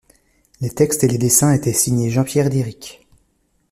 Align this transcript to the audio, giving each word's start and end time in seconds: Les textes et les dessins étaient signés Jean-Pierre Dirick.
Les 0.61 0.71
textes 0.71 1.03
et 1.03 1.07
les 1.07 1.19
dessins 1.19 1.53
étaient 1.53 1.73
signés 1.73 2.09
Jean-Pierre 2.09 2.49
Dirick. 2.49 3.05